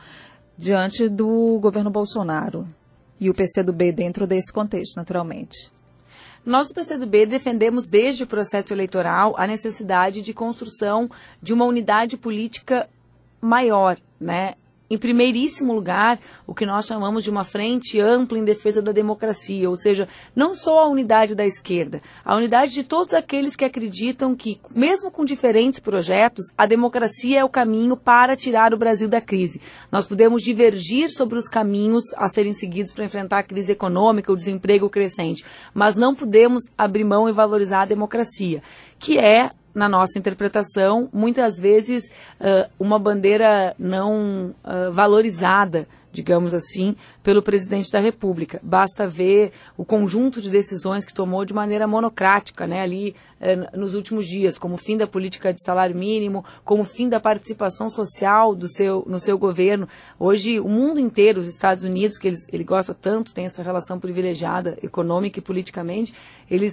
diante 0.56 1.08
do 1.08 1.58
governo 1.60 1.90
Bolsonaro 1.90 2.64
e 3.18 3.28
o 3.28 3.34
PCdoB 3.34 3.90
dentro 3.90 4.24
desse 4.24 4.52
contexto, 4.52 4.94
naturalmente. 4.96 5.72
Nós 6.44 6.68
do 6.68 6.74
PCdoB 6.74 7.26
defendemos 7.26 7.88
desde 7.88 8.22
o 8.22 8.26
processo 8.26 8.72
eleitoral 8.72 9.34
a 9.36 9.44
necessidade 9.44 10.22
de 10.22 10.32
construção 10.32 11.10
de 11.42 11.52
uma 11.52 11.64
unidade 11.64 12.16
política 12.16 12.88
maior, 13.40 13.98
né? 14.20 14.54
Em 14.88 14.96
primeiríssimo 14.96 15.72
lugar, 15.72 16.18
o 16.46 16.54
que 16.54 16.64
nós 16.64 16.86
chamamos 16.86 17.24
de 17.24 17.30
uma 17.30 17.44
frente 17.44 18.00
ampla 18.00 18.38
em 18.38 18.44
defesa 18.44 18.80
da 18.80 18.92
democracia, 18.92 19.68
ou 19.68 19.76
seja, 19.76 20.08
não 20.34 20.54
só 20.54 20.80
a 20.80 20.88
unidade 20.88 21.34
da 21.34 21.44
esquerda, 21.44 22.00
a 22.24 22.36
unidade 22.36 22.72
de 22.72 22.84
todos 22.84 23.12
aqueles 23.12 23.56
que 23.56 23.64
acreditam 23.64 24.34
que, 24.34 24.60
mesmo 24.70 25.10
com 25.10 25.24
diferentes 25.24 25.80
projetos, 25.80 26.46
a 26.56 26.66
democracia 26.66 27.40
é 27.40 27.44
o 27.44 27.48
caminho 27.48 27.96
para 27.96 28.36
tirar 28.36 28.72
o 28.72 28.78
Brasil 28.78 29.08
da 29.08 29.20
crise. 29.20 29.60
Nós 29.90 30.06
podemos 30.06 30.42
divergir 30.42 31.10
sobre 31.10 31.38
os 31.38 31.48
caminhos 31.48 32.04
a 32.16 32.28
serem 32.28 32.52
seguidos 32.52 32.92
para 32.92 33.04
enfrentar 33.04 33.38
a 33.38 33.42
crise 33.42 33.72
econômica, 33.72 34.32
o 34.32 34.36
desemprego 34.36 34.88
crescente, 34.88 35.44
mas 35.74 35.96
não 35.96 36.14
podemos 36.14 36.62
abrir 36.78 37.04
mão 37.04 37.28
e 37.28 37.32
valorizar 37.32 37.82
a 37.82 37.86
democracia, 37.86 38.62
que 38.98 39.18
é 39.18 39.50
na 39.76 39.90
nossa 39.90 40.18
interpretação, 40.18 41.10
muitas 41.12 41.60
vezes 41.60 42.10
uh, 42.40 42.66
uma 42.80 42.98
bandeira 42.98 43.76
não 43.78 44.54
uh, 44.64 44.90
valorizada, 44.90 45.86
digamos 46.10 46.54
assim, 46.54 46.96
pelo 47.22 47.42
presidente 47.42 47.92
da 47.92 48.00
República. 48.00 48.58
Basta 48.62 49.06
ver 49.06 49.52
o 49.76 49.84
conjunto 49.84 50.40
de 50.40 50.48
decisões 50.48 51.04
que 51.04 51.12
tomou 51.12 51.44
de 51.44 51.52
maneira 51.52 51.86
monocrática, 51.86 52.66
né, 52.66 52.80
ali 52.80 53.14
uh, 53.38 53.78
nos 53.78 53.94
últimos 53.94 54.26
dias, 54.26 54.58
como 54.58 54.78
fim 54.78 54.96
da 54.96 55.06
política 55.06 55.52
de 55.52 55.62
salário 55.62 55.94
mínimo, 55.94 56.42
como 56.64 56.82
fim 56.82 57.10
da 57.10 57.20
participação 57.20 57.90
social 57.90 58.54
do 58.54 58.68
seu, 58.68 59.04
no 59.06 59.18
seu 59.18 59.36
governo. 59.36 59.86
Hoje, 60.18 60.58
o 60.58 60.70
mundo 60.70 60.98
inteiro, 60.98 61.38
os 61.38 61.48
Estados 61.48 61.84
Unidos, 61.84 62.16
que 62.16 62.28
eles, 62.28 62.48
ele 62.50 62.64
gosta 62.64 62.94
tanto, 62.94 63.34
tem 63.34 63.44
essa 63.44 63.62
relação 63.62 64.00
privilegiada 64.00 64.78
econômica 64.82 65.38
e 65.38 65.42
politicamente, 65.42 66.14
eles 66.50 66.72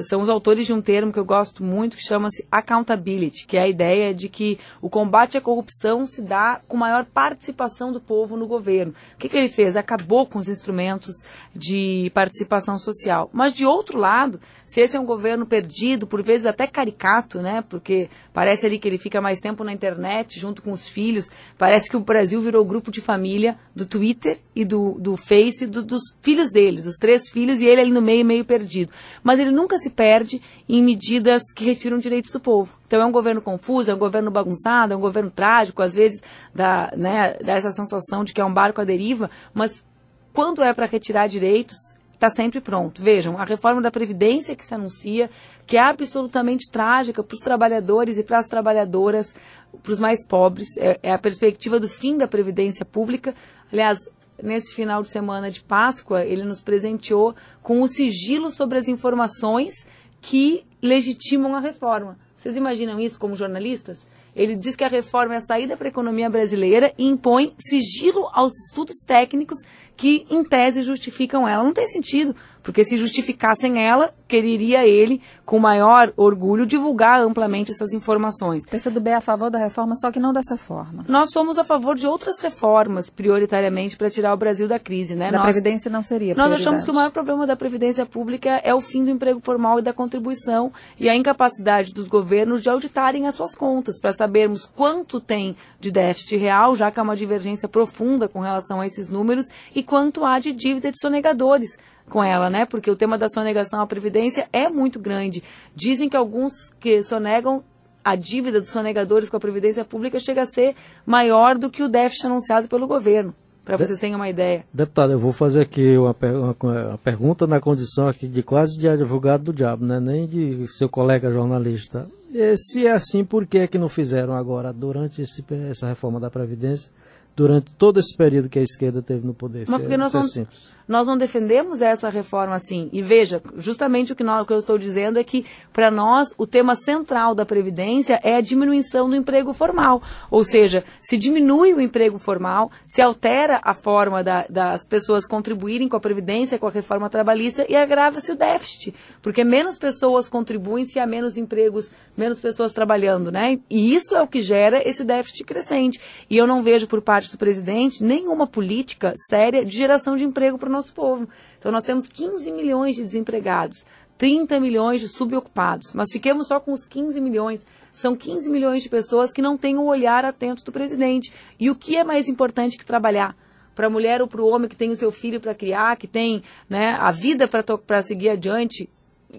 são 0.00 0.22
os 0.22 0.28
autores 0.28 0.66
de 0.66 0.72
um 0.72 0.80
termo 0.80 1.12
que 1.12 1.18
eu 1.18 1.24
gosto 1.24 1.62
muito 1.62 1.96
que 1.96 2.02
chama-se 2.02 2.46
accountability, 2.50 3.46
que 3.46 3.56
é 3.56 3.62
a 3.62 3.68
ideia 3.68 4.14
de 4.14 4.28
que 4.28 4.58
o 4.80 4.88
combate 4.88 5.36
à 5.36 5.40
corrupção 5.40 6.04
se 6.06 6.22
dá 6.22 6.60
com 6.66 6.76
maior 6.76 7.04
participação 7.04 7.92
do 7.92 8.00
povo 8.00 8.36
no 8.36 8.46
governo. 8.46 8.94
O 9.14 9.18
que, 9.18 9.28
que 9.28 9.36
ele 9.36 9.48
fez? 9.48 9.76
Acabou 9.76 10.26
com 10.26 10.38
os 10.38 10.48
instrumentos 10.48 11.14
de 11.54 12.10
participação 12.14 12.78
social. 12.78 13.30
Mas, 13.32 13.52
de 13.52 13.64
outro 13.64 13.98
lado, 13.98 14.40
se 14.64 14.80
esse 14.80 14.96
é 14.96 15.00
um 15.00 15.06
governo 15.06 15.46
perdido, 15.46 16.06
por 16.06 16.22
vezes 16.22 16.46
até 16.46 16.66
caricato, 16.66 17.40
né? 17.40 17.62
Porque 17.68 18.08
parece 18.36 18.66
ali 18.66 18.78
que 18.78 18.86
ele 18.86 18.98
fica 18.98 19.18
mais 19.18 19.38
tempo 19.38 19.64
na 19.64 19.72
internet 19.72 20.38
junto 20.38 20.60
com 20.60 20.72
os 20.72 20.86
filhos, 20.86 21.30
parece 21.56 21.88
que 21.88 21.96
o 21.96 22.00
Brasil 22.00 22.38
virou 22.42 22.62
grupo 22.66 22.90
de 22.90 23.00
família 23.00 23.56
do 23.74 23.86
Twitter 23.86 24.40
e 24.54 24.62
do, 24.62 24.96
do 24.98 25.16
Face 25.16 25.66
do, 25.66 25.82
dos 25.82 26.02
filhos 26.20 26.50
deles, 26.50 26.84
os 26.84 26.96
três 26.96 27.30
filhos, 27.30 27.62
e 27.62 27.66
ele 27.66 27.80
ali 27.80 27.90
no 27.90 28.02
meio, 28.02 28.26
meio 28.26 28.44
perdido. 28.44 28.92
Mas 29.22 29.40
ele 29.40 29.50
nunca 29.50 29.78
se 29.78 29.86
se 29.86 29.90
perde 29.90 30.42
em 30.68 30.82
medidas 30.82 31.42
que 31.54 31.64
retiram 31.64 31.98
direitos 31.98 32.32
do 32.32 32.40
povo. 32.40 32.76
Então 32.86 33.00
é 33.00 33.06
um 33.06 33.12
governo 33.12 33.40
confuso, 33.40 33.90
é 33.90 33.94
um 33.94 33.98
governo 33.98 34.32
bagunçado, 34.32 34.92
é 34.92 34.96
um 34.96 35.00
governo 35.00 35.30
trágico, 35.30 35.80
às 35.80 35.94
vezes 35.94 36.20
dá, 36.52 36.92
né, 36.96 37.36
dá 37.38 37.52
essa 37.52 37.70
sensação 37.70 38.24
de 38.24 38.32
que 38.32 38.40
é 38.40 38.44
um 38.44 38.52
barco 38.52 38.80
à 38.80 38.84
deriva, 38.84 39.30
mas 39.54 39.84
quando 40.32 40.62
é 40.62 40.74
para 40.74 40.86
retirar 40.86 41.28
direitos, 41.28 41.76
está 42.14 42.28
sempre 42.30 42.60
pronto. 42.60 43.00
Vejam, 43.00 43.38
a 43.38 43.44
reforma 43.44 43.80
da 43.80 43.90
Previdência 43.90 44.56
que 44.56 44.64
se 44.64 44.74
anuncia, 44.74 45.30
que 45.66 45.76
é 45.76 45.80
absolutamente 45.80 46.70
trágica 46.70 47.22
para 47.22 47.34
os 47.34 47.40
trabalhadores 47.40 48.18
e 48.18 48.22
para 48.22 48.38
as 48.38 48.46
trabalhadoras, 48.46 49.34
para 49.82 49.92
os 49.92 49.98
mais 49.98 50.26
pobres, 50.26 50.68
é, 50.78 50.98
é, 51.02 51.12
a 51.12 51.18
perspectiva 51.18 51.80
do 51.80 51.88
fim 51.88 52.16
da 52.16 52.28
Previdência 52.28 52.84
Pública. 52.84 53.34
Aliás, 53.72 53.98
nesse 54.42 54.74
final 54.74 55.02
de 55.02 55.10
semana 55.10 55.50
de 55.50 55.62
Páscoa, 55.62 56.24
ele 56.24 56.44
nos 56.44 56.60
presenteou 56.60 57.34
com 57.62 57.82
o 57.82 57.88
sigilo 57.88 58.50
sobre 58.50 58.78
as 58.78 58.86
informações 58.86 59.86
que 60.20 60.64
legitimam 60.80 61.54
a 61.56 61.60
reforma. 61.60 62.16
Vocês 62.36 62.56
imaginam 62.56 63.00
isso 63.00 63.18
como 63.18 63.34
jornalistas? 63.34 64.06
Ele 64.34 64.54
diz 64.54 64.76
que 64.76 64.84
a 64.84 64.88
reforma 64.88 65.34
é 65.34 65.38
a 65.38 65.40
saída 65.40 65.76
para 65.76 65.88
a 65.88 65.88
economia 65.88 66.28
brasileira 66.28 66.92
e 66.98 67.06
impõe 67.06 67.54
sigilo 67.58 68.28
aos 68.32 68.52
estudos 68.66 68.96
técnicos 69.06 69.58
que, 69.96 70.26
em 70.30 70.44
tese, 70.44 70.82
justificam 70.82 71.48
ela. 71.48 71.64
Não 71.64 71.72
tem 71.72 71.88
sentido, 71.88 72.36
porque 72.66 72.84
se 72.84 72.98
justificassem 72.98 73.80
ela, 73.80 74.12
quereria 74.26 74.84
ele, 74.84 75.22
com 75.44 75.56
maior 75.56 76.12
orgulho, 76.16 76.66
divulgar 76.66 77.20
amplamente 77.20 77.70
essas 77.70 77.92
informações. 77.92 78.64
O 78.64 78.68
PCdoB 78.68 79.10
é 79.10 79.14
a 79.14 79.20
favor 79.20 79.48
da 79.52 79.56
reforma, 79.56 79.94
só 79.94 80.10
que 80.10 80.18
não 80.18 80.32
dessa 80.32 80.56
forma. 80.56 81.04
Nós 81.06 81.30
somos 81.30 81.58
a 81.58 81.64
favor 81.64 81.94
de 81.94 82.08
outras 82.08 82.40
reformas, 82.40 83.08
prioritariamente, 83.08 83.96
para 83.96 84.10
tirar 84.10 84.34
o 84.34 84.36
Brasil 84.36 84.66
da 84.66 84.80
crise. 84.80 85.14
Né? 85.14 85.30
Da 85.30 85.38
nós, 85.38 85.46
Previdência 85.46 85.88
não 85.88 86.02
seria 86.02 86.34
Nós 86.34 86.50
achamos 86.50 86.84
que 86.84 86.90
o 86.90 86.94
maior 86.94 87.12
problema 87.12 87.46
da 87.46 87.54
Previdência 87.54 88.04
Pública 88.04 88.60
é 88.64 88.74
o 88.74 88.80
fim 88.80 89.04
do 89.04 89.10
emprego 89.12 89.38
formal 89.38 89.78
e 89.78 89.82
da 89.82 89.92
contribuição 89.92 90.72
e 90.98 91.08
a 91.08 91.14
incapacidade 91.14 91.94
dos 91.94 92.08
governos 92.08 92.62
de 92.62 92.68
auditarem 92.68 93.28
as 93.28 93.36
suas 93.36 93.54
contas, 93.54 94.00
para 94.00 94.12
sabermos 94.12 94.66
quanto 94.66 95.20
tem 95.20 95.54
de 95.78 95.92
déficit 95.92 96.36
real, 96.36 96.74
já 96.74 96.90
que 96.90 96.98
há 96.98 97.02
uma 97.04 97.14
divergência 97.14 97.68
profunda 97.68 98.26
com 98.26 98.40
relação 98.40 98.80
a 98.80 98.86
esses 98.86 99.08
números, 99.08 99.46
e 99.72 99.84
quanto 99.84 100.24
há 100.24 100.40
de 100.40 100.52
dívida 100.52 100.90
de 100.90 100.98
sonegadores 101.00 101.78
com 102.08 102.22
ela, 102.22 102.48
né? 102.48 102.64
Porque 102.64 102.90
o 102.90 102.96
tema 102.96 103.18
da 103.18 103.28
sonegação 103.28 103.80
à 103.80 103.86
Previdência 103.86 104.48
é 104.52 104.68
muito 104.68 104.98
grande. 104.98 105.42
Dizem 105.74 106.08
que 106.08 106.16
alguns 106.16 106.70
que 106.78 107.02
sonegam 107.02 107.64
a 108.04 108.14
dívida 108.14 108.60
dos 108.60 108.68
sonegadores 108.68 109.28
com 109.28 109.36
a 109.36 109.40
Previdência 109.40 109.84
Pública 109.84 110.20
chega 110.20 110.42
a 110.42 110.46
ser 110.46 110.76
maior 111.04 111.58
do 111.58 111.68
que 111.68 111.82
o 111.82 111.88
déficit 111.88 112.26
anunciado 112.26 112.68
pelo 112.68 112.86
governo. 112.86 113.34
Para 113.64 113.76
vocês 113.76 113.98
terem 113.98 114.14
uma 114.14 114.28
ideia. 114.28 114.64
Deputado, 114.72 115.12
eu 115.14 115.18
vou 115.18 115.32
fazer 115.32 115.62
aqui 115.62 115.98
uma, 115.98 116.14
uma, 116.22 116.56
uma, 116.62 116.98
pergunta 116.98 117.48
na 117.48 117.58
condição 117.58 118.06
aqui 118.06 118.28
de 118.28 118.40
quase 118.40 118.78
de 118.78 118.88
advogado 118.88 119.42
do 119.42 119.52
diabo, 119.52 119.84
né? 119.84 119.98
nem 119.98 120.24
de 120.24 120.68
seu 120.68 120.88
colega 120.88 121.32
jornalista. 121.32 122.06
E 122.32 122.56
se 122.56 122.86
é 122.86 122.92
assim, 122.92 123.24
por 123.24 123.44
que 123.44 123.58
é 123.58 123.66
que 123.66 123.76
não 123.76 123.88
fizeram 123.88 124.34
agora, 124.34 124.72
durante 124.72 125.20
esse, 125.20 125.44
essa 125.68 125.88
reforma 125.88 126.20
da 126.20 126.30
Previdência, 126.30 126.92
durante 127.36 127.70
todo 127.74 128.00
esse 128.00 128.16
período 128.16 128.48
que 128.48 128.58
a 128.58 128.62
esquerda 128.62 129.02
teve 129.02 129.26
no 129.26 129.34
poder. 129.34 129.66
Mas 129.68 129.78
porque 129.78 129.94
é, 129.94 129.96
nós, 129.98 130.12
não, 130.14 130.22
é 130.22 130.46
nós 130.88 131.06
não 131.06 131.18
defendemos 131.18 131.82
essa 131.82 132.08
reforma 132.08 132.56
assim. 132.56 132.88
E 132.94 133.02
veja, 133.02 133.42
justamente 133.58 134.12
o 134.12 134.16
que, 134.16 134.24
nós, 134.24 134.42
o 134.42 134.46
que 134.46 134.54
eu 134.54 134.58
estou 134.58 134.78
dizendo 134.78 135.18
é 135.18 135.24
que, 135.24 135.44
para 135.70 135.90
nós, 135.90 136.34
o 136.38 136.46
tema 136.46 136.74
central 136.74 137.34
da 137.34 137.44
Previdência 137.44 138.18
é 138.22 138.36
a 138.36 138.40
diminuição 138.40 139.10
do 139.10 139.14
emprego 139.14 139.52
formal. 139.52 140.02
Ou 140.30 140.42
seja, 140.44 140.82
se 140.98 141.18
diminui 141.18 141.74
o 141.74 141.80
emprego 141.80 142.18
formal, 142.18 142.70
se 142.82 143.02
altera 143.02 143.60
a 143.62 143.74
forma 143.74 144.24
da, 144.24 144.46
das 144.48 144.88
pessoas 144.88 145.26
contribuírem 145.26 145.88
com 145.88 145.96
a 145.96 146.00
Previdência, 146.00 146.58
com 146.58 146.66
a 146.66 146.70
reforma 146.70 147.10
trabalhista, 147.10 147.66
e 147.68 147.76
agrava-se 147.76 148.32
o 148.32 148.36
déficit. 148.36 148.94
Porque 149.20 149.44
menos 149.44 149.78
pessoas 149.78 150.26
contribuem 150.26 150.86
se 150.86 150.98
há 150.98 151.06
menos 151.06 151.36
empregos, 151.36 151.90
menos 152.16 152.40
pessoas 152.40 152.72
trabalhando, 152.72 153.30
né? 153.30 153.58
E 153.68 153.94
isso 153.94 154.16
é 154.16 154.22
o 154.22 154.26
que 154.26 154.40
gera 154.40 154.80
esse 154.88 155.04
déficit 155.04 155.44
crescente. 155.44 156.00
E 156.30 156.38
eu 156.38 156.46
não 156.46 156.62
vejo 156.62 156.86
por 156.86 157.02
parte 157.02 157.25
parte 157.26 157.32
do 157.32 157.38
presidente 157.38 158.04
nenhuma 158.04 158.46
política 158.46 159.12
séria 159.28 159.64
de 159.64 159.76
geração 159.76 160.16
de 160.16 160.24
emprego 160.24 160.56
para 160.56 160.68
o 160.68 160.72
nosso 160.72 160.92
povo. 160.92 161.28
Então 161.58 161.72
nós 161.72 161.82
temos 161.82 162.06
15 162.06 162.50
milhões 162.52 162.94
de 162.94 163.02
desempregados, 163.02 163.84
30 164.16 164.60
milhões 164.60 165.00
de 165.00 165.08
subocupados, 165.08 165.92
mas 165.92 166.10
fiquemos 166.12 166.46
só 166.46 166.60
com 166.60 166.72
os 166.72 166.86
15 166.86 167.20
milhões. 167.20 167.66
São 167.90 168.14
15 168.14 168.50
milhões 168.50 168.82
de 168.82 168.88
pessoas 168.88 169.32
que 169.32 169.42
não 169.42 169.56
têm 169.56 169.76
o 169.76 169.84
olhar 169.84 170.24
atento 170.24 170.64
do 170.64 170.72
presidente. 170.72 171.32
E 171.58 171.70
o 171.70 171.74
que 171.74 171.96
é 171.96 172.04
mais 172.04 172.28
importante 172.28 172.76
que 172.76 172.84
trabalhar? 172.84 173.34
Para 173.74 173.86
a 173.86 173.90
mulher 173.90 174.22
ou 174.22 174.28
para 174.28 174.42
o 174.42 174.48
homem 174.48 174.68
que 174.68 174.76
tem 174.76 174.90
o 174.90 174.96
seu 174.96 175.10
filho 175.10 175.40
para 175.40 175.54
criar, 175.54 175.96
que 175.96 176.06
tem 176.06 176.42
né, 176.68 176.96
a 176.98 177.10
vida 177.10 177.48
para 177.48 178.02
seguir 178.02 178.30
adiante, 178.30 178.88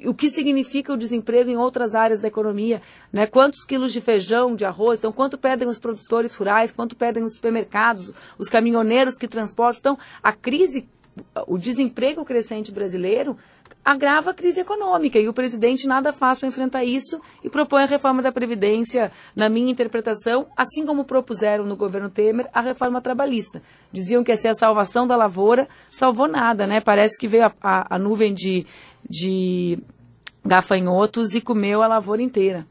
o 0.05 0.13
que 0.13 0.29
significa 0.29 0.93
o 0.93 0.97
desemprego 0.97 1.49
em 1.49 1.57
outras 1.57 1.95
áreas 1.95 2.21
da 2.21 2.27
economia, 2.27 2.81
né? 3.11 3.25
Quantos 3.25 3.63
quilos 3.63 3.93
de 3.93 4.01
feijão, 4.01 4.55
de 4.55 4.65
arroz, 4.65 4.99
então 4.99 5.11
quanto 5.11 5.37
perdem 5.37 5.67
os 5.67 5.79
produtores 5.79 6.35
rurais, 6.35 6.71
quanto 6.71 6.95
perdem 6.95 7.23
os 7.23 7.35
supermercados, 7.35 8.11
os 8.37 8.49
caminhoneiros 8.49 9.15
que 9.15 9.27
transportam. 9.27 9.93
Então, 9.93 9.97
a 10.21 10.33
crise, 10.33 10.87
o 11.47 11.57
desemprego 11.57 12.25
crescente 12.25 12.71
brasileiro 12.71 13.37
agrava 13.87 14.31
a 14.31 14.33
crise 14.33 14.59
econômica 14.59 15.17
e 15.17 15.29
o 15.29 15.33
presidente 15.33 15.87
nada 15.87 16.11
faz 16.11 16.37
para 16.39 16.49
enfrentar 16.49 16.83
isso 16.83 17.21
e 17.41 17.49
propõe 17.49 17.83
a 17.83 17.85
reforma 17.85 18.21
da 18.21 18.33
Previdência, 18.33 19.13
na 19.33 19.47
minha 19.47 19.71
interpretação, 19.71 20.47
assim 20.57 20.85
como 20.85 21.05
propuseram 21.05 21.65
no 21.65 21.77
governo 21.77 22.09
Temer 22.09 22.49
a 22.53 22.59
reforma 22.59 23.01
trabalhista. 23.01 23.61
Diziam 23.89 24.25
que 24.25 24.31
ia 24.31 24.35
ser 24.35 24.49
a 24.49 24.53
salvação 24.53 25.07
da 25.07 25.15
lavoura, 25.15 25.69
salvou 25.89 26.27
nada, 26.27 26.67
né? 26.67 26.81
Parece 26.81 27.17
que 27.17 27.29
veio 27.29 27.45
a, 27.45 27.53
a, 27.61 27.95
a 27.95 27.97
nuvem 27.97 28.33
de, 28.33 28.67
de 29.09 29.79
gafanhotos 30.45 31.35
e 31.35 31.41
comeu 31.41 31.81
a 31.81 31.87
lavoura 31.87 32.21
inteira. 32.21 32.65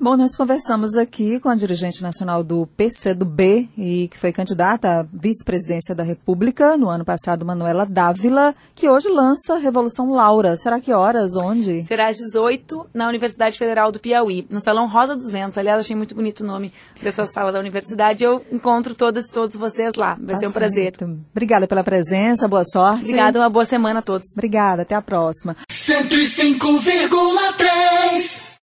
Bom, 0.00 0.16
nós 0.16 0.36
conversamos 0.36 0.94
aqui 0.94 1.40
com 1.40 1.48
a 1.48 1.56
dirigente 1.56 2.00
nacional 2.00 2.44
do 2.44 2.68
PCdoB 2.76 3.68
e 3.76 4.06
que 4.06 4.16
foi 4.16 4.32
candidata 4.32 5.00
à 5.00 5.02
vice-presidência 5.02 5.92
da 5.92 6.04
República 6.04 6.76
no 6.76 6.88
ano 6.88 7.04
passado, 7.04 7.44
Manuela 7.44 7.84
Dávila, 7.84 8.54
que 8.76 8.88
hoje 8.88 9.08
lança 9.08 9.58
Revolução 9.58 10.12
Laura. 10.12 10.56
Será 10.56 10.80
que 10.80 10.92
horas? 10.92 11.34
Onde? 11.34 11.82
Será 11.82 12.06
às 12.06 12.16
18 12.16 12.90
na 12.94 13.08
Universidade 13.08 13.58
Federal 13.58 13.90
do 13.90 13.98
Piauí, 13.98 14.46
no 14.48 14.60
Salão 14.60 14.86
Rosa 14.86 15.16
dos 15.16 15.32
Ventos. 15.32 15.58
Aliás, 15.58 15.80
achei 15.80 15.96
muito 15.96 16.14
bonito 16.14 16.44
o 16.44 16.46
nome 16.46 16.72
dessa 17.02 17.26
sala 17.26 17.50
da 17.50 17.58
universidade. 17.58 18.22
Eu 18.22 18.40
encontro 18.52 18.94
todas 18.94 19.26
e 19.26 19.32
todos 19.32 19.56
vocês 19.56 19.96
lá. 19.96 20.14
Vai 20.14 20.34
tá 20.34 20.38
ser 20.38 20.46
um 20.46 20.52
certo. 20.52 20.54
prazer. 20.54 20.92
Obrigada 21.32 21.66
pela 21.66 21.82
presença, 21.82 22.46
boa 22.46 22.62
sorte. 22.64 23.00
Obrigada, 23.00 23.40
uma 23.40 23.50
boa 23.50 23.64
semana 23.64 23.98
a 23.98 24.02
todos. 24.02 24.28
Obrigada, 24.36 24.82
até 24.82 24.94
a 24.94 25.02
próxima. 25.02 25.56
105,3 25.68 28.47